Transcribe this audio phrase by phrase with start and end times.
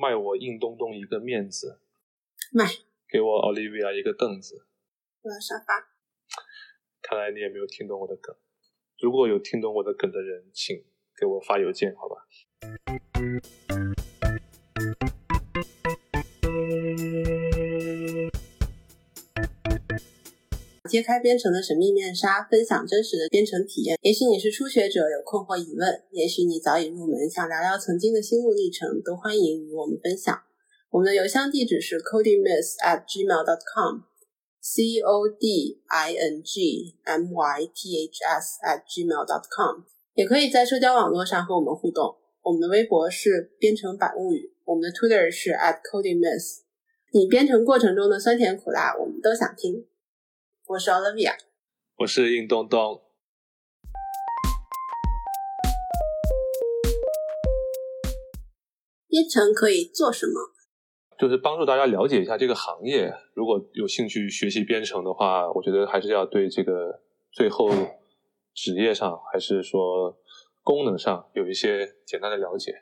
[0.00, 1.78] 卖我硬东东一个面子，
[2.54, 2.64] 卖
[3.06, 4.66] 给我 Olivia 一个凳子。
[5.20, 5.90] 我要沙发。
[7.02, 8.34] 看来你也没有听懂我的梗。
[8.98, 10.74] 如果有听懂我的梗的人，请
[11.14, 12.26] 给我发邮件，好吧？
[20.90, 23.96] 揭开编程的神秘面纱，分享真实的编程体验。
[24.02, 30.36] 也许你是初学者，有困惑疑问；也许你早已入门，想聊聊曾经的心路历程，都欢迎与我们分享。
[30.90, 38.58] 我们的邮箱地址是 codingmyth at gmail dot com，c o d i n g m y t h s
[38.66, 39.84] at gmail dot com。
[40.14, 42.16] 也可以在社交网络上和我们互动。
[42.42, 46.62] 我们的微博是编程百物语，我们的 Twitter 是 at codingmyth。
[47.12, 49.86] 你编程过程中的酸甜苦辣，我们都想听。
[50.70, 51.32] 我是 Olivia，
[51.96, 53.02] 我是硬东东。
[59.08, 60.32] 编程可以做什么？
[61.18, 63.12] 就是帮助大家了解一下这个行业。
[63.34, 67.02] 如果有兴趣学习编程的话，我觉得还是要对这个
[67.32, 67.68] 最后
[68.54, 70.16] 职业上，还是说
[70.62, 72.80] 功能上有一些简单的了解。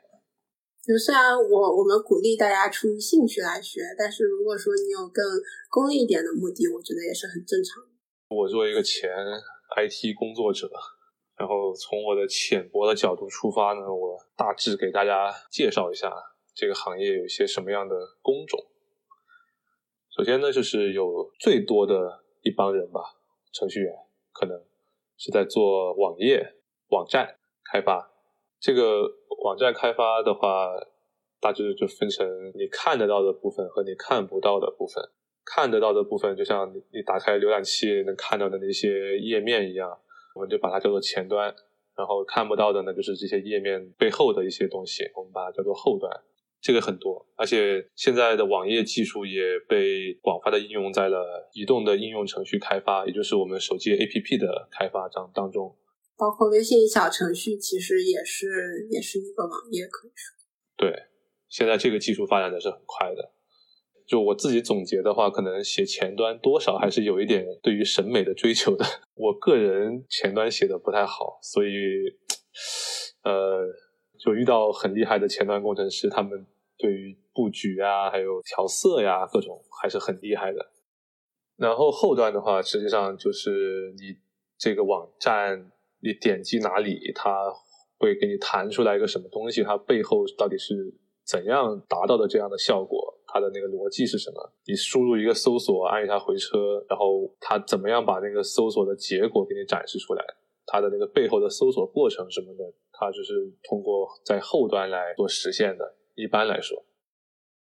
[0.81, 5.23] 就虽然我我们鼓励大家出于兴趣来学，但是如果说你有更
[5.69, 7.89] 功利一点的目的，我觉得也是很正常的。
[8.29, 9.09] 我作为一个前
[9.75, 10.69] IT 工作者，
[11.37, 16.11] 然后从我的浅薄的角度出发呢，我大致给大家介绍一下
[16.55, 18.59] 这个行业有一些什么样的工种。
[20.15, 23.01] 首先呢，就是有最多的一帮人吧，
[23.51, 23.93] 程序员
[24.31, 24.59] 可能
[25.17, 26.55] 是在做网页、
[26.89, 27.37] 网站
[27.71, 28.11] 开发。
[28.59, 29.03] 这个
[29.43, 30.69] 网站开发的话，
[31.39, 35.03] 大致就分成你看得到的部分和你看不到的部分。
[35.45, 39.97] 看得到的部分，就像你你打开浏览器能看到的那些页面一样，
[40.35, 41.55] 我们就把它叫做前端。
[41.97, 46.11] 然后看不到的呢，就是这些页面背后的一些东西，我们把它叫做后端。
[46.61, 55.75] 这个很多，而且现在的网页技术也被广泛的应用在了移动的应用程序开发，也就是我们手机 APP 的开发当当中。
[56.19, 60.35] 包括微信小程序，其实也是也是一个网页，可以说。
[60.75, 60.93] 对，
[61.47, 63.31] 现在这个技术发展的是很快的。
[64.05, 68.83] 就我自己总结的话，可能写前端多少还是有一点对于审美的追求的。
[69.15, 72.17] 我个人前端写的不太好，所以，
[73.23, 73.65] 呃，
[74.19, 76.45] 就遇到很厉害的前端工程师，他们
[76.77, 80.73] 对于布局啊，还有调色呀，各种还是很厉害的。
[81.55, 84.17] 然后后端的话，实际上就是你
[84.57, 85.71] 这个网站。
[86.01, 87.51] 你点击哪里，它
[87.97, 89.63] 会给你弹出来一个什么东西？
[89.63, 90.93] 它背后到底是
[91.25, 93.13] 怎样达到的这样的效果？
[93.27, 94.53] 它的那个逻辑是什么？
[94.65, 100.23] 你输入一个搜索，按一下回车，然后它怎么样把那个搜索的结果给你展示出来？
[100.65, 103.33] 它的那个背后的搜索过程什么的，它就是
[103.63, 105.95] 通过在后端来做实现的。
[106.15, 106.83] 一般来说，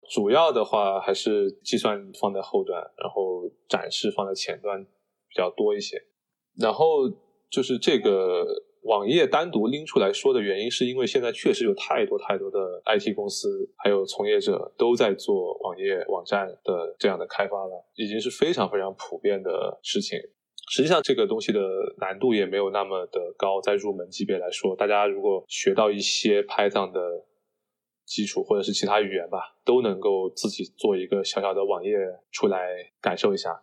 [0.09, 5.97] 主要的话还是计算放在后端，然后展示放在前端比较多一些，
[6.59, 7.09] 然后。
[7.49, 8.45] 就是这个
[8.83, 20.19] 网页单独拎出来说的原因，是因为现在确实有太多太多的 IT 公司，还有从业者都在做网页网站的这样的开发了，已经是非常非常普遍的事情。
[20.69, 21.59] 实际上，这个东西的
[21.99, 26.99] 难度也没有那么的高，在入门级别来说，大家如果学到一些 Python 的
[28.05, 31.95] 基础或者是其他语言吧，都能够自己做一个小小的网页
[32.31, 33.61] 出来感受一下。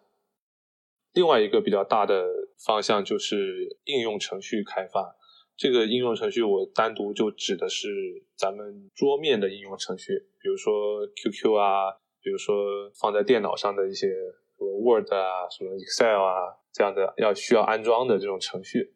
[1.14, 2.26] 另外一个比较大的
[2.66, 5.16] 方向就是应用程序开发。
[5.56, 7.88] 这个应用程序我单独就指的是
[8.36, 18.92] 咱们桌面的应用程序，比如说 QQ 啊，比如说放在电脑上的一些什么 Word 啊、什么 Excel 啊这样的要需要安装的这种程序。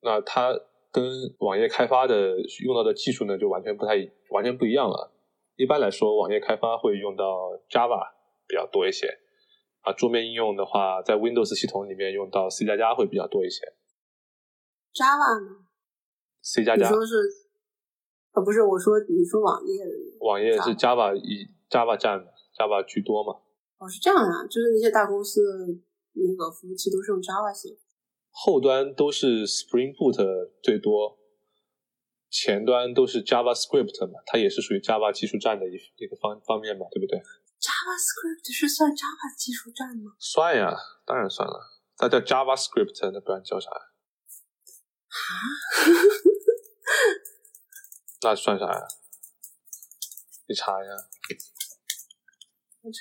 [0.00, 0.56] 那它
[0.92, 1.04] 跟
[1.40, 3.94] 网页开发的用到的技术呢，就完全不太
[4.30, 5.12] 完全不一样了。
[5.56, 8.12] 一般来说，网页开发会用到 Java
[8.46, 9.18] 比较多一些。
[9.88, 13.64] 啊，桌面应用的话，在 Windows 系统里面用到 C 加加会比较多一些。
[14.92, 15.64] Java 呢
[16.42, 16.86] ？C 加加。
[16.86, 17.14] 你说是？
[18.32, 19.90] 啊，不是，我说你说网页的。
[20.20, 22.20] 网页是 Java 以 Java 占
[22.58, 23.40] Java 居多嘛？
[23.78, 25.40] 哦，是这样啊，就是那些大公司
[26.12, 27.74] 那个服务器都是用 Java 写。
[28.30, 31.16] 后端都是 Spring Boot 最多，
[32.28, 37.18] 前端都是 JavaScript 嘛，它也是属于 Java 技术站的一一个方方面嘛，对不对
[37.60, 40.12] ？JavaScript 是算 Java 技术栈吗？
[40.18, 41.74] 算呀，当然算了。
[41.96, 43.68] 它叫 JavaScript，那不然叫啥？
[43.70, 43.80] 啊？
[48.22, 48.86] 那算啥呀？
[50.48, 50.92] 你查一下。
[52.80, 52.98] 我查。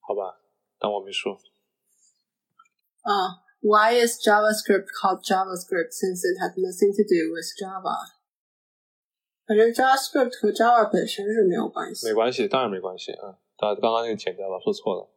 [0.00, 0.40] 好吧，
[0.78, 1.34] 当我没说。
[3.02, 3.44] 啊。
[3.60, 8.14] Why is JavaScript called JavaScript since it has nothing to do with Java？
[9.46, 12.06] 反正 JavaScript 和 Java 本身是没有关系。
[12.06, 13.38] 没关系，当然没关系啊。
[13.56, 15.10] 大家刚刚那个剪掉吧，说错了。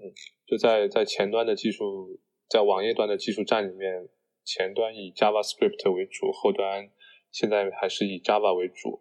[0.00, 0.10] 嗯，
[0.46, 4.08] 就在在前端的技术，在网页端的技术站里面，
[4.44, 6.90] 前端以 JavaScript 为主，后端
[7.30, 9.00] 现在还是以 Java 为主。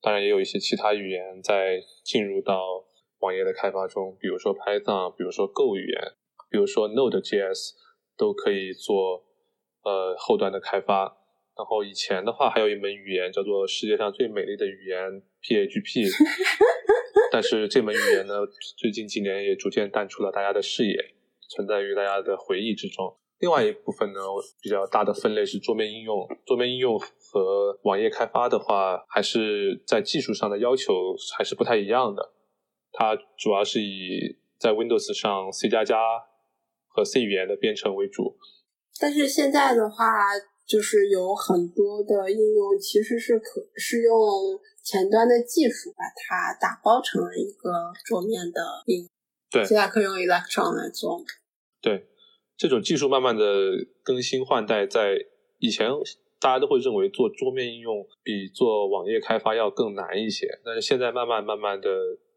[0.00, 2.86] 当然也有一些其他语言在进入到
[3.18, 6.12] 网页的开发中，比如说 Python，比如说 Go 语言。
[6.50, 7.72] 比如说 Node.js
[8.16, 9.24] 都可以做
[9.84, 11.04] 呃后端的开发，
[11.56, 16.08] 然后以前的话还有一门语言叫做世界上最美丽的语言 PHP，
[17.30, 18.34] 但是这门语言呢
[18.76, 20.96] 最近几年也逐渐淡出了大家的视野，
[21.48, 23.16] 存在于大家的回忆之中。
[23.40, 24.18] 另外一部分呢
[24.60, 32.32] 比较大的分类是桌面应用，桌面应用和网页开发的话，还是在技术上的要求还是不太一样的，
[32.90, 35.96] 它主要是以在 Windows 上 C 加加。
[36.98, 38.36] 和 C 语言的编程为主，
[38.98, 40.34] 但是现在的话，
[40.66, 49.08] 就是有很多的应用其实是可是用前端的技术把它打包成了一个桌面的应用。
[49.48, 51.22] 对，现在可以用 Electron 来做。
[51.80, 52.08] 对，
[52.56, 53.44] 这种技术慢慢的
[54.02, 55.14] 更新换代，在
[55.58, 55.88] 以前
[56.40, 61.88] 大家都会认为做桌面应用比做网页开发要更难一些，但是现在慢慢慢慢的，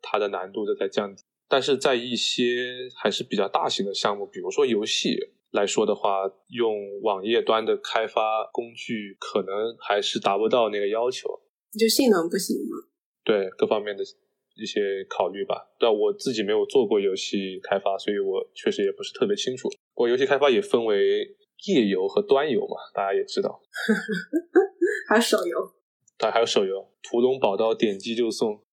[0.03, 1.23] 它的难度都在降低。
[1.51, 5.17] 但是在一些还是比较大型的项目，比如说游戏
[5.51, 11.41] 来说的话，用网页端的开发工具可能还是达不到那个要求，
[11.77, 12.87] 就性能不行吗？
[13.25, 14.01] 对各方面的
[14.55, 15.69] 一些考虑吧。
[15.77, 19.67] 但我自己没有做过游戏开发，所以我确实也不是特别清楚。
[19.93, 21.35] 不过游戏开发也分为
[21.67, 23.61] 页游和端游嘛，大家也知道。
[25.09, 25.73] 还有手游，
[26.17, 28.63] 对，还有手游，屠龙宝刀点击就送。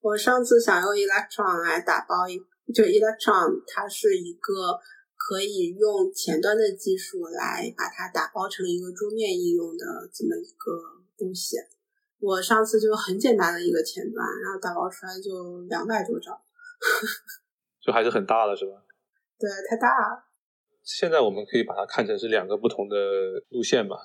[0.00, 2.38] 我上次想用 Electron 来打包一，
[2.72, 4.78] 就 Electron 它是一个
[5.16, 10.72] 可以用前端的技术来把它打包成一个桌面应用的这么一个
[11.18, 11.56] 东西。
[12.20, 16.40] 我上次就很简单的一个前端，然后打包出来就两百多兆，
[17.80, 18.72] 就还是很大了，是吧？
[19.38, 20.24] 对，太大了。
[20.82, 22.96] 现在我们可以把它看成是两个不同的
[23.50, 23.96] 路线吧。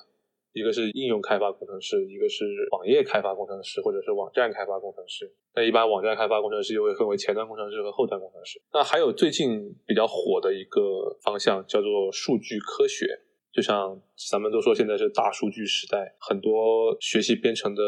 [0.54, 5.28] 一个是应用开发工程师，一个是网页开发工程师，或者是网站开发工程师。
[5.56, 8.62] 那一般网站开发工程师就会分为前端工程师和后端工程师。
[8.72, 13.04] 那还有最近比较火的一个方向叫做数据科学。
[13.52, 17.82] 就像咱们都说现在是大数据时代，很多学习编程的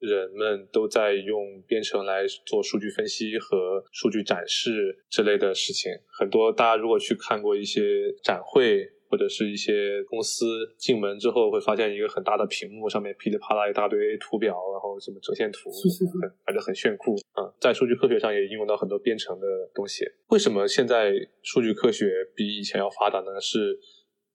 [0.00, 5.90] 人们都在用编程来做数据分析和数据展示之类的事情。
[6.18, 8.88] 很多大家如果去看过一些展会。
[9.08, 10.44] 或者是一些公司
[10.76, 17.48] 进门之后会发现一个很大的屏幕，上面噼里啪啦一大堆图表，然后什么折线图，很反正很炫酷啊。
[17.60, 20.04] 在数据科学上也应用到很多编程的东西。
[20.28, 21.12] 为什么现在
[21.42, 23.40] 数据科学比以前要发达呢？
[23.40, 23.78] 是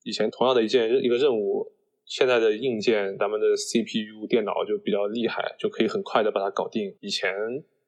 [0.04, 1.66] 以前同样的一件一个任务，
[2.06, 6.94] 现在的硬件，咱们的 CPU 电脑就比较厉害，就可以很快的把它搞定。
[7.00, 7.32] 以前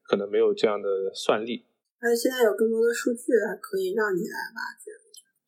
[0.03, 1.65] 可能没有这样的算力。
[1.99, 4.91] 而且现在有更多的数据，还可以让你来挖掘。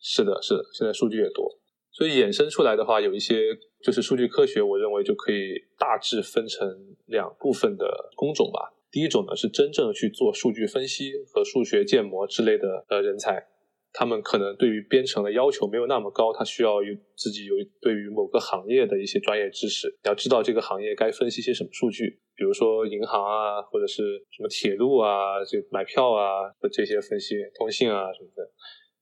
[0.09, 1.59] 是的，是的，现在数据也多，
[1.91, 8.73] 所以衍生出来的话，有一些就是数据科学，我认为就可以大致分成两部分的工种吧。
[8.89, 13.47] 第一种呢是真正去做数据分析和数学建模之类的呃人才，
[13.91, 28.49] 他们可能对于编程的要求没有那么高，他需要有自己有对于某个行业的一些专业知识，要知道这个行业该分析些什么数据，比如说银行啊，或者是什么铁路啊，这买票啊这些分析，通信啊什么的。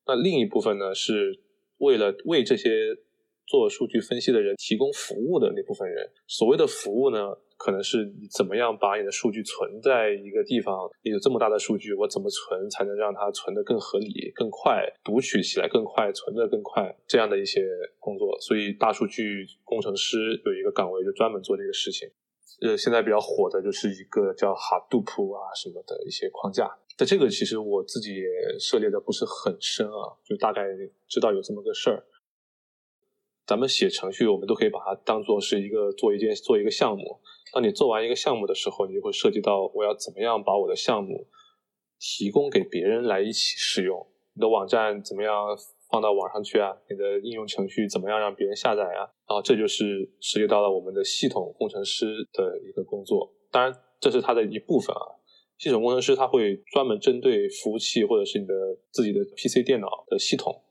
[0.07, 1.39] 那另一部分呢，是
[1.77, 2.69] 为了为这些
[3.47, 6.09] 做数据分析的人提供服务的那部分人。
[6.27, 17.61] 所谓的服务呢，可能是怎么样把你的数据存在一个地方，你有这么大的数据，我怎么存才能让它存得更合理、更快，读取起来更快，存得更快，这样的一些
[17.99, 18.39] 工作。
[18.41, 22.09] 所以，大数据工程师有一个岗位就专门做这个事情。
[22.61, 26.69] 呃，现在比较火的就是一个叫 Hadoop 啊什么的一些框架。
[26.97, 28.23] 但这个其实我自己也
[28.59, 30.63] 涉猎的不是很深啊，就大概
[31.07, 32.05] 知道有这么个事儿。
[33.45, 37.19] 咱们写程序，我们都可以把它当做是一个做一件做一个项目。
[37.53, 41.27] 当你做完一个项目的时候，你就会涉及到我要怎么样把我的项目
[41.99, 44.07] 提供给别人来一起使用。
[44.33, 45.33] 你的网站怎么样
[45.91, 46.75] 放到网上去啊？
[46.89, 49.05] 你的应用程序怎么样让别人下载啊？
[49.27, 53.31] 然后这就是涉及到了我们的系统工程师的一个工作。
[53.51, 55.05] 当然，这是它的一部分啊。
[55.57, 58.53] 系统工程师他会专门针对服务器或者是你的
[58.91, 60.63] 自己的 PC 电脑的系统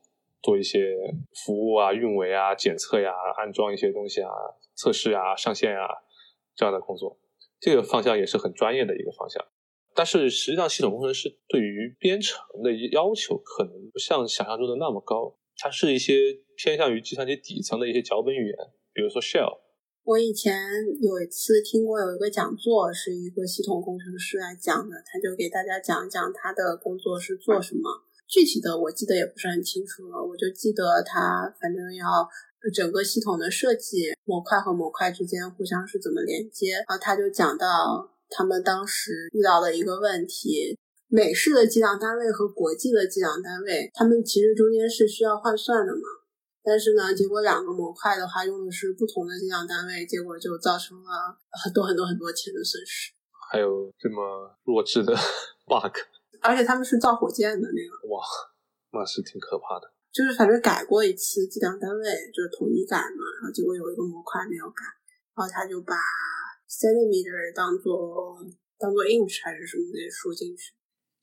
[0.43, 0.95] 做一些
[1.43, 4.29] 服务啊、运维啊、检测呀、安装一些东西啊、
[4.75, 5.87] 测试啊、上线啊
[6.55, 7.19] 这样的工作。
[7.59, 9.43] 这个方向也是很专业的一个方向。
[9.95, 16.13] 但是实际上，系统工程师对于编程的要求可能不像想象中的那么高，它是一些
[16.57, 18.57] 偏向于计算机底层的一些脚本语言，
[18.93, 19.64] 比如说 Shell。
[20.05, 20.55] 我以前
[21.01, 27.89] 有一次听过有一个讲座，是一个系统工程师来讲的，他就给大家讲一讲他的工作是做什么。
[28.27, 32.05] 具体的我记得也不是很清楚了，我就记得他反正要
[32.71, 36.73] 整个系统的设计，模块和模块之间互相是怎么连接。
[36.87, 46.01] 然后他就讲到他们当时遇到的一个问题：美式的计量单位和国际的计量单位，他们其实中间是需要换算的嘛。
[46.65, 53.13] 但是呢，结果两个模块的话用的是不同的计量单位，结果就造成了很多很多很多钱的损失。
[53.51, 55.13] 还有这么弱智的
[55.69, 55.93] bug。
[56.41, 58.21] 而且他们是造火箭的那个，哇，
[58.91, 59.93] 那是挺可怕的。
[60.11, 64.83] 就是反正改过一次计量单位，就是统一改嘛，然后结果有一个模块没有改，
[65.35, 65.95] 然后他就把
[66.69, 68.37] centimeter 当做
[68.77, 70.73] 当做 inch 还是什么的输进去。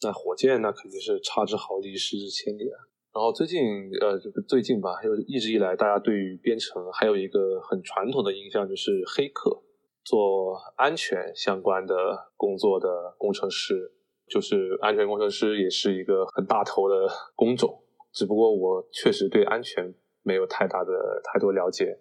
[0.02, 2.78] 那火箭那肯定是差之毫厘，失之千里啊。
[3.14, 3.60] 然后最近
[4.00, 9.62] 呃，这个最近吧，还有一直以来大家对于编程还有一个很传统的印象，就是黑客，
[10.02, 11.94] 做安全相关的
[12.36, 13.92] 工作的工程师。
[14.30, 17.82] 就是安全工程师也是一个很大头的工种，
[18.14, 21.98] 只不过我确实对安全没有太大的太多了解。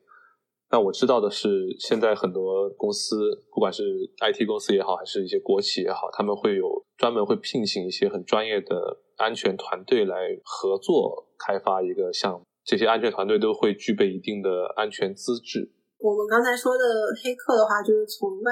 [0.70, 3.84] 但我知道的是，现在很多公司，不管是
[4.22, 12.44] IT 公司也好，还是一些国企也好，他们会有专门会聘请一些很专业的安全团队来合作开发一个项目。
[12.66, 15.72] 这些安全团队都会具备一定的安全资质。
[16.00, 16.84] 我们刚才说的
[17.24, 18.51] 黑客的话，就是从外。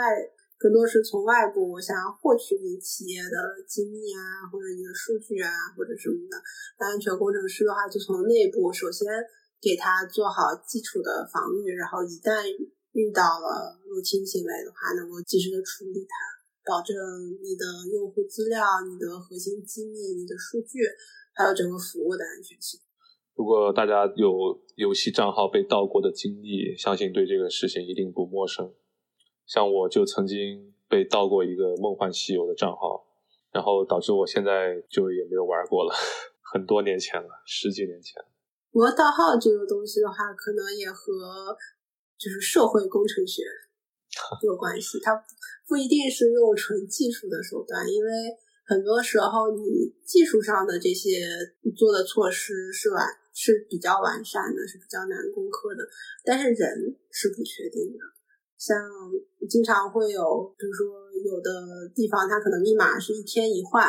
[0.60, 6.36] 更多是从外部想要获取你企业的机密啊，或者你的数据啊，或者什么的。
[6.76, 9.08] 那安全工程师的话，就从内部首先
[9.64, 12.44] 给他做好基础的防御，然后一旦
[12.92, 16.39] 遇到了入侵行为的话，能够及时的处理它，
[16.70, 16.94] 保证
[17.42, 20.86] 你的用户资料、你的核心机密、你的数据，
[21.34, 22.80] 还有整个服务的安全性。
[23.34, 28.72] 如果大家有游戏账号被盗过的经历，相信对这个事情一定不陌生。
[29.48, 33.08] 像我就曾经被盗过一个《梦幻西游》的账号，
[33.52, 35.96] 然后导致我现在就也没有玩过了，
[36.54, 38.22] 很多年前了，十几年前。
[38.72, 41.58] 不过盗号这个东西的话，可能也和
[42.16, 43.42] 就是社会工程学
[44.44, 45.14] 有关系，它
[45.68, 48.10] 不一定是用纯技术的手段，因为
[48.66, 51.20] 很多时候你技术上的这些
[51.78, 55.88] 做的措施是完是比较完善的，是比较难攻克的，
[56.24, 58.00] 但是人是不确定的。
[58.58, 58.76] 像
[59.50, 60.86] 经常会有，比如说
[61.24, 63.88] 有的地方它可能密码是一天一换，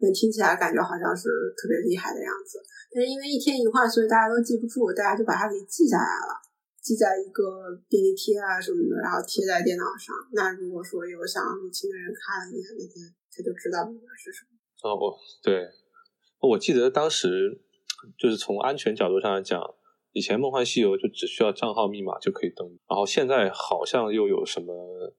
[0.00, 2.58] 那听起来感觉好像是特别厉害的样子。
[2.90, 6.34] 但是因为一天一换，所以大家都记不住，大家就把它给记下来了，
[6.80, 10.14] 记在一个便利贴啊什么的，然后贴在电脑上。
[10.32, 14.56] 那如果说有想入侵的人看了一眼那天，他就知道密码是什么。
[14.82, 15.68] 哦，对，
[16.40, 17.60] 我记得当时
[18.18, 19.60] 就是从安全角度上来讲。
[20.12, 24.74] 以前《梦幻西游》就只需要账号密码就可以登，然后现在好像又有什么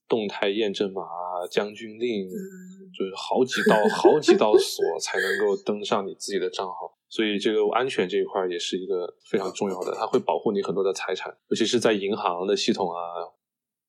[0.10, 1.04] 动态验证码、
[1.50, 6.98] 将军令，就是好几道好几道锁才能够登上你自己的账号。
[7.10, 12.96] 所以这个安全这一块也是一个非常重要的，它会保护你很多的财产，尤其是在银行的系统啊，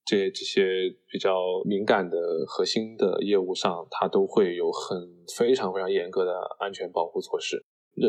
[0.06, 4.98] 这这些比较敏感的核心的业务上，它都会有很
[5.36, 7.62] 非常非常严格的安全保护措施。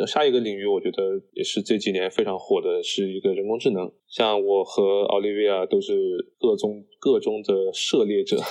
[0.08, 3.92] 下一个领域，我觉得也是这几年非常火的，是一个人工智能。
[4.08, 5.94] 像我和奥利维亚都是
[6.40, 8.38] 各中各中的涉猎者。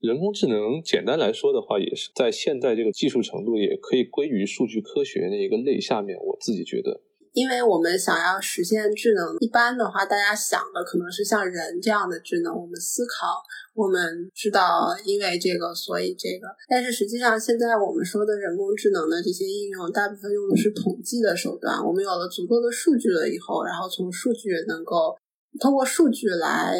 [0.00, 6.16] 人工智能简单来说的话，也是在现在这个技术程度，也可以归于数据科学的一个类下面。
[6.18, 7.00] 我自己觉得。
[7.32, 12.54] 因为我们想要实现智能，一般的话，大家想的可能是像人这样的智能。
[12.54, 16.48] 我们思考，我们知道，因为这个，所以这个。
[16.66, 21.76] 但是实际上，现在我们说的人工智能的这些应用，大部分用的是统计的手段。
[21.84, 25.14] 我们有了足够的数据了以后，然后从数据能够
[25.60, 26.78] 通过数据来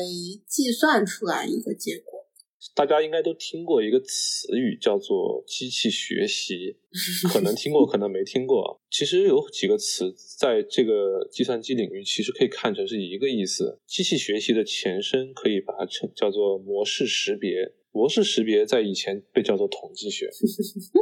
[0.49, 2.26] 计算出来一个结果。
[2.75, 6.77] 大家应该都听过一个词语，叫做机器学习，
[7.33, 8.81] 可能听过，可能没听过。
[8.91, 13.81] 其实有几个词在这个计算机领域，其实可以看成是一个意思。
[13.87, 20.29] 机器学习的前身可以把它称叫做模式识别，模式识别在以前被叫做统计学，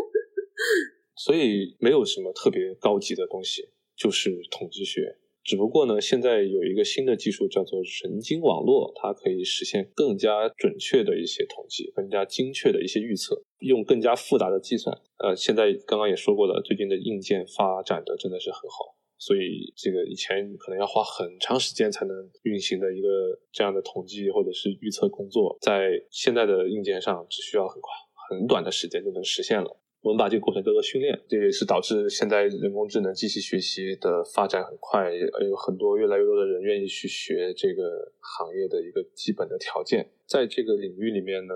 [1.17, 5.17] 所以没有什么特别高级的东西，就是统计学。
[5.45, 14.99] 只不过呢，现在有一个新的技术叫做神经网络，它可以实现更加准确的一些统计，更加精确的一些预测，用更加复杂的计算。
[15.19, 23.09] 呃，现在刚刚也说过了，最近的硬件发展的真的是很好，所以这个以前可能要花很长时间才能运行的一个
[23.53, 27.91] 这样的统计或者是预测工作，在现在的硬件上只需要很快
[28.31, 29.79] 很短的时间就能实现了。
[30.05, 40.11] 我们把这个过程叫做训练，这也是导致现在人工智能、机器学习的发展很快，有很多越来越多的人愿意去学这个行业的一个基本的条件。
[40.27, 41.55] 在这个领域里面呢，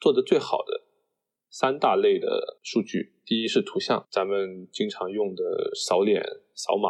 [0.00, 0.80] 做的最好的
[1.50, 5.44] 三大类的数据，第一是图像，咱们经常用的
[5.74, 6.22] 扫脸、
[6.54, 6.88] 扫码，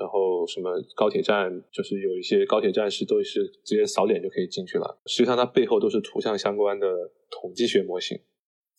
[0.00, 6.86] 然后什么高铁站，就是有一些高铁站是都是直接扫脸就可以进去了，实际上它背后都是图像相关的
[7.30, 8.18] 统计学模型。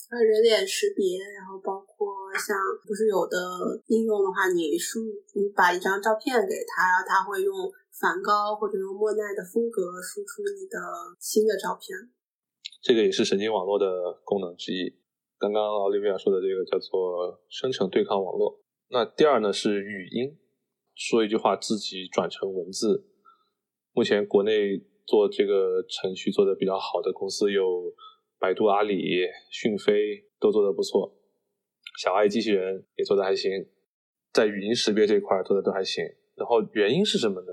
[0.10, 3.38] 呃，人脸识别，然后包括像不是有的
[3.94, 5.06] 应用的话，你输
[5.38, 7.54] 你把一张照片给他，然后他会用
[7.94, 10.82] 梵高或者用莫奈的风格输出你的
[11.20, 11.94] 新的照片。
[12.82, 13.86] 这个也是神经网络的
[14.25, 14.98] 功能之一。
[15.38, 18.63] 刚刚奥利维亚说的这个叫做生成对抗网络。
[18.89, 20.39] 那第二呢是语音，
[20.96, 23.06] 说一句话自己转成文字。
[23.94, 27.94] 目前国内做这个程序做的比较好的公司有。
[28.39, 31.13] 百度、阿里、讯飞都做得不错，
[32.00, 33.51] 小爱机器人也做得还行，
[34.31, 36.05] 在语音识别这块做的都还行。
[36.36, 37.51] 然后原因是什么呢？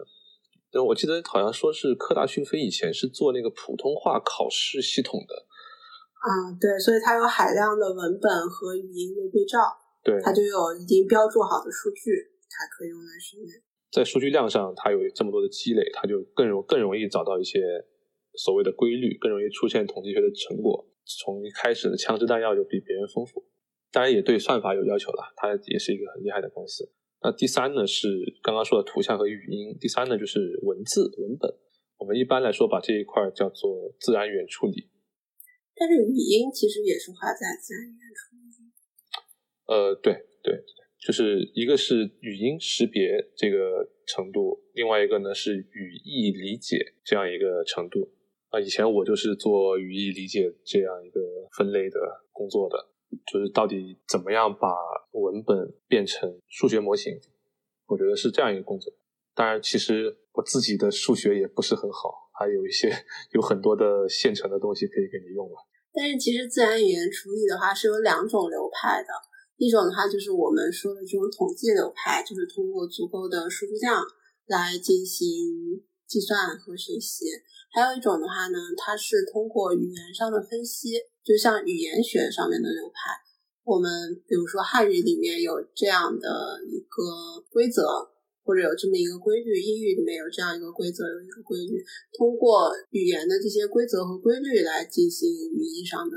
[0.87, 5.35] 我记得好像说是科大讯飞以前是做那个普通话考试系统的。
[5.35, 9.59] 啊，对，所以它有海量的文本和语音的对照，
[10.05, 13.61] 对，它就有已经标注好的数据，它可以用来训练。
[13.91, 17.59] 在数据量上，它有这么多的积累，它就更容更容易找到一些。
[18.37, 23.45] 所谓的规律更容易出现统计学的成果，从一开始的枪支弹药就比别人丰富，
[23.91, 26.93] 当然也对算法有要求了，它也是一个很厉害的公司。
[27.23, 28.09] 那第三呢是
[28.43, 31.53] 刚刚说的图像和语音，第三呢就是文字文本，
[31.99, 34.89] 我们一般来说把这一块叫做自然语言处理。
[35.75, 38.43] 但是语音其实也是花在自然语言处理。
[39.67, 40.63] 呃，对对。
[40.99, 48.11] 就是一个是语音识别这个程度，另外一个呢是语义理解这样一个程度
[48.51, 48.61] 啊。
[48.61, 51.21] 以前我就是做语义理解这样一个
[51.57, 51.99] 分类的
[52.33, 52.77] 工作的，
[53.31, 54.69] 就是到底怎么样把
[55.13, 57.19] 文本变成数学模型，
[57.87, 58.93] 我觉得是这样一个工作。
[59.35, 62.91] 当然，其实我自己的数学也不是很好，还有一些
[63.33, 65.57] 有很多的现成的东西可以给你用了。
[65.93, 69.09] 但是，其实自然语言处理的话是有两种流派的。
[69.59, 74.03] 一种的话就是我们说的这种统计流派，就是通过足够的数据量
[74.47, 75.27] 来进行
[76.07, 77.27] 计算和学习；
[77.73, 83.11] 还有一种的话呢，它是通过语言上的分析，就像语言学上面的流派。
[83.65, 87.83] 我们比如说汉语里面有这样的一个规则，
[88.45, 91.85] 或者有这么一个规律；英语里面有这样一个规则，有一个规律。
[92.17, 96.17] 通过语言的这些规则和规律来进行语义上的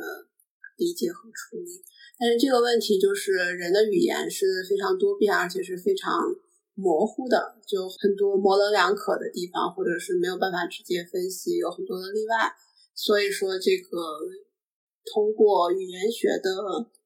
[0.78, 1.82] 理解和处理。
[2.20, 6.22] 但是这个问题就是，人的语言是非常多变，而且是非常
[6.80, 12.50] 模糊的，就很多模棱两可的地方，或者是没有办法直接分析，有很多的例外。
[12.96, 14.00] 所以说，这个
[15.12, 16.50] 通过语言学的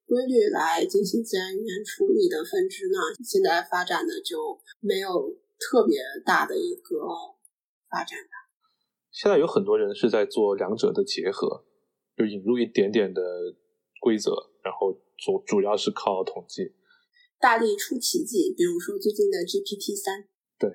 [0.05, 5.09] 规律来进行自然语言处理的分支呢，现在发展的就没有
[5.59, 7.01] 特别大的一个
[7.89, 8.45] 发展吧。
[9.11, 11.65] 现在有很多人是在做两者的结合，
[12.15, 13.21] 就引入一点点的
[13.99, 14.31] 规则。
[14.63, 16.73] 然后主主要是靠统计，
[17.43, 20.23] 大力出奇迹，比如说最近的 GPT 三。
[20.57, 20.71] 对，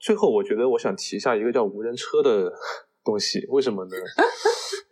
[0.00, 2.52] 最后我觉得我想提一下一个叫无人车的
[3.06, 3.96] 东西，为什么呢？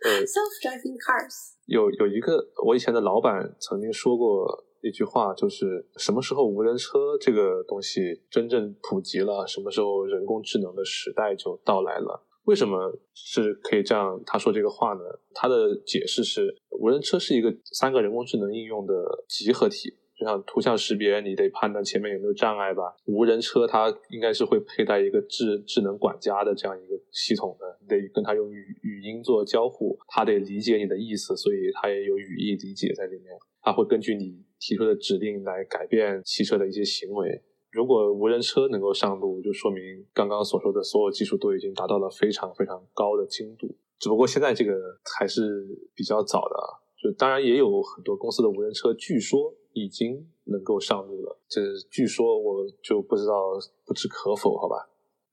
[0.05, 1.51] 呃， self-driving cars。
[1.65, 12.25] 有有一个我以前的老板曾经说过一句话，就是什么时候无人车这个东西真正普及了，什么时候人工智能的时代就到来了。
[12.45, 14.17] 为什么是可以这样？
[14.25, 15.01] 他说这个话呢？
[15.33, 18.93] 他的解释是，无人车是一个三个人工智能应用的
[19.27, 19.97] 集合体。
[20.21, 22.95] 就像图像识别，你得判断前面有没有障碍吧。
[23.05, 33.35] 无人车它应该是会佩戴一个智智能管家的这样一个系统的，你得跟它用语语音做交互，它得理解你的意思，所以它也有语义理解在里面。
[33.63, 37.41] 它会根据你提出的指令来改变汽车的一些行为。
[37.71, 43.75] 如果无人车能够上路，就说明刚刚所说的所有技术都已经达到了非常非常高的精度。
[43.97, 44.73] 只不过现在这个
[45.17, 46.55] 还是比较早的，
[47.01, 51.39] 就当然也有很多公司的无人车，据说已经能够上路了。
[51.47, 53.51] 这据说我就不知道
[53.85, 54.89] 不知可否，好吧？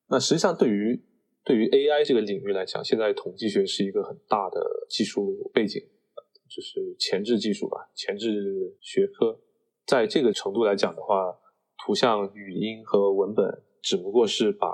[0.09, 1.03] 那实际上对于
[1.45, 5.83] 对于 AI 这个领域来讲，现在统计学是一个很大的技术背景，
[6.49, 9.41] 就是前置技术吧，前置学科。
[9.87, 11.39] 在这个程度来讲的话。
[11.87, 14.69] 图像、语音和文本只不过是把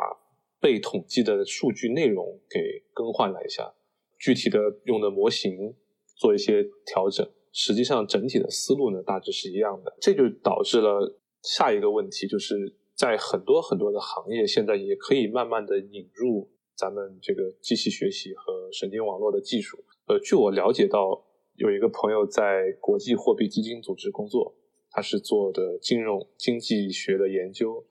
[0.58, 3.74] 被统计的数据内容给更换了一下，
[4.18, 5.76] 具体的用的模型
[6.16, 9.96] 做一些调整，实际上整体的思路呢大致是一样的。
[10.00, 19.78] 这就导致了下一个问题，就是在很多很多的行业，现在也可以慢慢的引入咱们这个机器学习和神经网络的技术。
[20.08, 24.56] 呃，据我了解到，有一个朋友在国际货币基金组织工作，
[24.90, 27.86] 他是做的金融经济学的研究。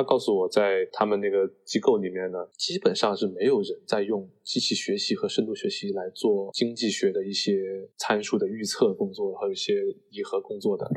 [0.00, 9.74] 他告诉我在他们那个机构里面呢，基本上是没有人在用机器学习和深度学习来做经济学的一些参数的预测工作和一些
[10.10, 10.90] 拟合工作的，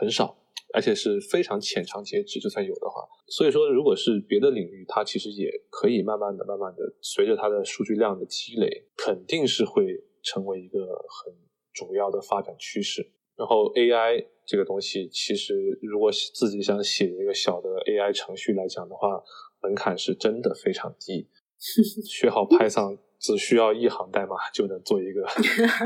[0.00, 0.36] 很少。
[0.74, 11.32] 而且是非常浅尝辄止，就算有的话，所以说，如果是别的领域，它其实也可以慢慢的、慢慢的，随着它的数据量的积累，肯定是会成为一个很
[11.72, 13.08] 主要的发展趋势。
[13.38, 19.22] 然后 AI 这个东西，其实如果自己想写一个小的 AI 程序来讲的话，
[19.62, 21.28] 门槛是真的非常低，
[22.04, 25.22] 学好 Python 只需要一行代码就能做一个，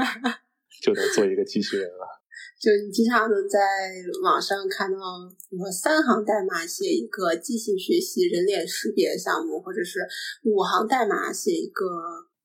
[0.83, 2.21] 就能做一个机器人了。
[2.59, 3.59] 就你经常能在
[4.23, 4.99] 网上看到，
[5.51, 10.01] 什么三行代码写一个机器学习人脸识别项目，或者是
[10.45, 11.85] 五行代码写一个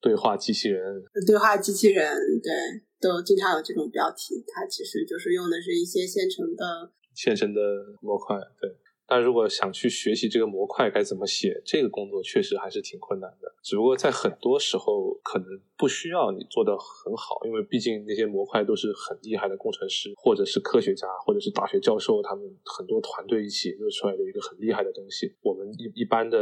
[0.01, 1.03] 对话机器人。
[1.25, 2.51] 对话机器人，对，
[2.99, 4.43] 都经常有这种标题。
[4.47, 7.61] 它其实就是用的是一些现成的、现成的
[8.01, 8.75] 模块，对。
[9.09, 13.55] 但如果想去学习这个模块该怎么写，这个工作确实还是挺困难的。
[13.63, 25.33] 只不过在很多时候可能不需要你做的很好，因为毕竟那些模块都是很厉害的工程师，或者是科学家，或者是大学教授，他们很多团队一起研究出来的一个很厉害的东西。
[25.41, 26.37] 我们一一般的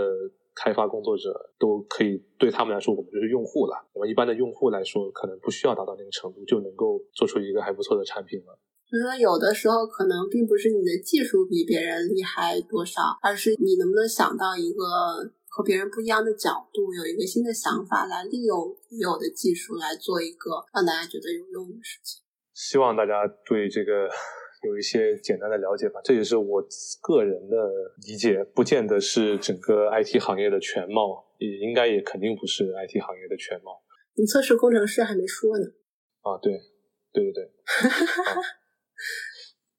[0.56, 3.86] 开发工作者都可以对他们来说，我们就是用户了。
[3.94, 8.58] 我们一般的用户来说，可能不需要达到那个程度，就能够做出一个还不错的产品了。
[8.90, 14.84] 就说有的时候可能并不是你的技术比别人厉害多少，而是你能不能想到一个
[15.50, 22.22] 和别人不一样的角度，有一个新的想法来利用已有的技术来做一个让大家觉得有用的事情。
[22.54, 24.08] 希望大家对这个
[24.66, 26.62] 有一些简单的了解吧，这也是我
[27.02, 27.56] 个人的
[28.08, 33.82] 理解，不见得是整个 IT 行业的全貌，也应该也肯定不是 IT 行业的全貌。
[34.16, 35.66] 你测试工程师还没说呢。
[36.22, 36.60] 啊，对，
[37.14, 37.50] 对对对。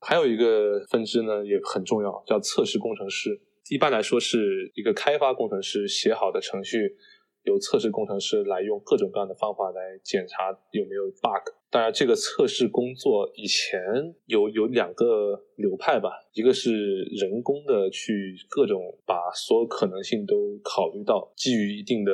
[0.00, 3.40] 还有一个分支呢，也很重要，叫测试工程师。
[3.70, 6.96] 一般来说，是一个开发工程师写好的程序，
[7.42, 11.55] 由测试工程师来用各种各样的方法来检查有没有 bug。
[11.70, 13.80] 当然，这个测试工作以前
[14.26, 22.12] 有有两个流派吧，一个是人工的去各种把所有可能性都考虑到，基于一定的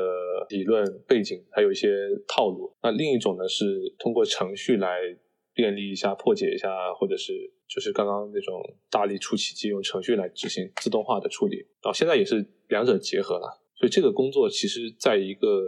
[0.48, 1.88] 理论背景，还有一些
[2.26, 2.72] 套路。
[2.82, 4.98] 那另一种呢，是通过程序来。
[5.54, 7.30] 便利一下，破解一下，或者是
[7.68, 8.58] 就是刚刚那种
[8.90, 15.60] 大力出奇迹，用程序来执行自动化的处理，然后现在也是两者结合了，所以这个工作其实在一个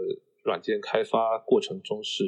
[0.42, 2.24] 软件开发过程中是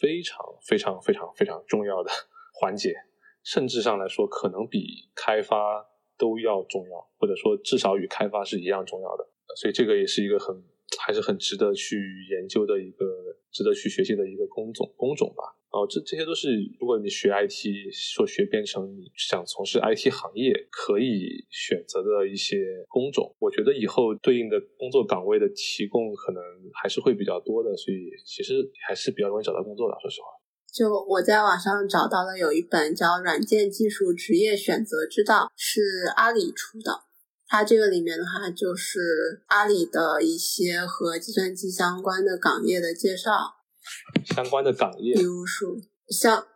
[0.00, 2.10] 非常非常非常非常重要的
[2.54, 2.94] 环节，
[3.42, 10.62] 甚至上来说可能比开发都要重要，或者说至少与开发是一样重要的，所以这个也是一个很
[10.98, 13.04] 还是很值得去研究的一个
[13.50, 15.56] 值得去学习的一个工种工种吧。
[15.74, 23.34] 哦，这这些都是如果你学 IT 说学编程，你想从事 IT 行业可以选择的一些工种。
[23.40, 26.40] 我觉得以后对应的工作岗位的提供可能
[26.80, 28.54] 还是会比较多的，所以其实
[28.86, 29.96] 还是比较容易找到工作的。
[30.00, 30.28] 说实话，
[30.72, 37.02] 就我在网上找到了有一本叫《软件技术职业选择之道》，是阿里出的。
[37.48, 43.63] 它这个里面的话，就是阿里的一些和计算机相关的岗业的介绍。
[44.24, 45.76] 相关的岗业，比如说
[46.08, 46.46] 相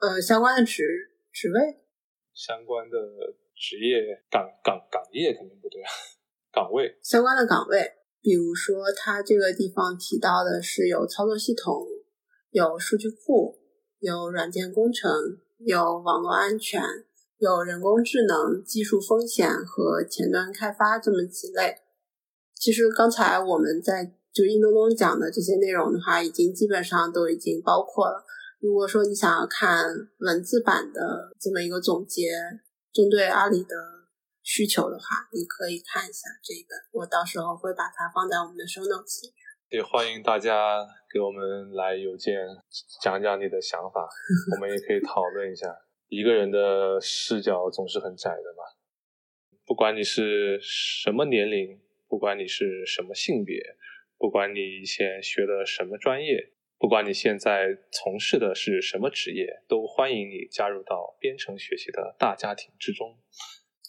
[0.00, 0.82] 呃相关的职
[1.30, 1.60] 职位，
[2.32, 2.96] 相关的
[3.54, 5.90] 职业岗岗岗业肯定不对啊，
[6.52, 11.86] 岗位相关的岗位，比如说它这个地方提到的是有操作系统、
[12.50, 13.58] 有数据库、
[13.98, 15.10] 有软件工程、
[15.58, 16.82] 有网络安全、
[17.36, 21.76] 有人工智能、技术风险和前端开发这么几类。
[22.54, 24.14] 其实刚才我们在。
[24.38, 28.24] 就印东东讲的这些内容的话，已经基本上都已经包括了。
[28.60, 29.84] 如果说你想要看
[30.18, 32.30] 文字版的这么一个总结，
[32.92, 33.74] 针对阿里的
[34.44, 36.76] 需求的话，你可以看一下这个。
[36.92, 39.34] 我到时候会把它放在我们的 show notes 里。
[39.70, 42.38] 也欢迎大家给我们来邮件
[43.02, 44.08] 讲讲你的想法，
[44.54, 45.66] 我们也可以讨论一下。
[46.06, 48.62] 一个人的视角总是很窄的嘛，
[49.66, 53.58] 不管你是什么年龄，不管你是什么性别。
[54.18, 63.16] 不管你以前学的什么专业，不管你现在从事的是什么职业，都欢迎你加入到编程学习的大家庭之中。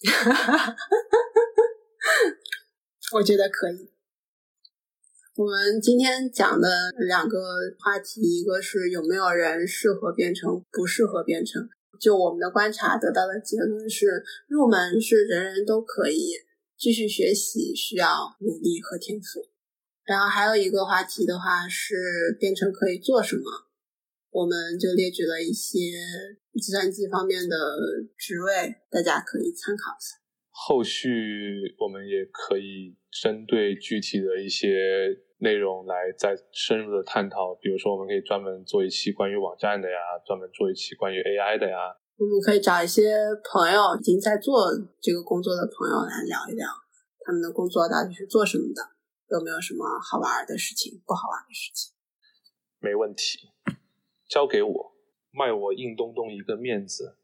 [3.15, 3.89] 我觉得可以。
[5.35, 7.39] 我们今天讲的两个
[7.79, 11.67] 话题，一个是有没有人适合编程，不适合编程。
[11.99, 16.33] 就我们的观察得到的结论是，入门是人人都可以。
[16.77, 19.49] 继续学习需要努力和天赋。
[20.09, 23.43] 然后还有一个话题的话是编程可以做什么，
[24.31, 25.77] 我们就列举了一些
[26.53, 27.55] 计算机方面的
[28.17, 30.17] 职位，大家可以参考一下。
[30.49, 41.77] 后续我们也可以针对具体的一些内容来再深入的探讨，比如说我们可以专门做一期关于网站的呀，专门做一期关于 AI 的呀。
[42.17, 43.13] 我们可以找一些
[43.53, 46.65] 朋友已经在做这个工作的朋友来聊一聊，
[47.23, 48.81] 他们的工作到底是做什么的。
[49.31, 51.01] 有没有什么好玩的事情？
[51.05, 51.93] 不好玩的事情？
[52.79, 53.51] 没问题，
[54.27, 54.95] 交给我，
[55.31, 57.17] 卖我硬东东一个面子，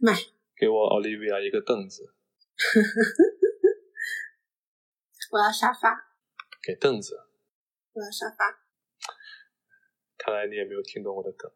[0.00, 0.14] 卖
[0.56, 2.12] 给我 Olivia 一个凳子，
[5.32, 6.14] 我要沙发，
[6.62, 7.20] 给凳子，
[7.92, 8.60] 我要沙发。
[10.18, 11.50] 看来你也没有听懂我的梗。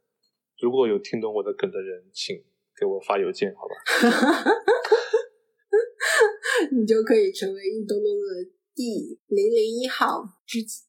[0.62, 2.42] 如果有听懂我的梗的人，请
[2.74, 3.74] 给我发邮件，好吧？
[6.72, 8.50] 你就可以成为硬东东的。
[8.76, 10.80] 第零零一号知己，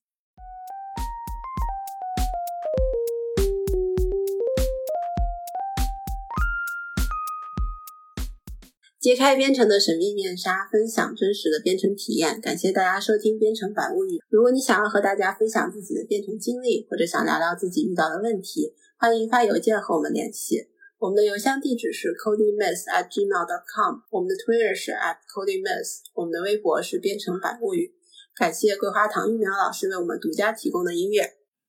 [8.99, 12.41] 揭开编程的神秘面纱，分享真实的编程体验。
[12.41, 14.17] 感谢大家收听《编程百物语》。
[14.29, 20.69] 如果你想要和大家分享自己的编程经历，或者想聊聊自己遇到的问题，欢迎发邮件和我们联系。
[21.05, 24.91] 我们的邮箱地址是 codingmess@gmail.com，我们的 Twitter 是
[25.29, 27.93] @codingmess，我们的微博是编程百物语。
[28.35, 31.21] 感谢桂花糖育苗老师为我们独家提供的音乐。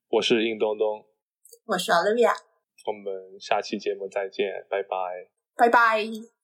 [0.09, 1.05] 我是硬东东，
[1.67, 2.33] 我是 Olivia，
[2.87, 6.36] 我们下期节目再见，拜拜，拜拜。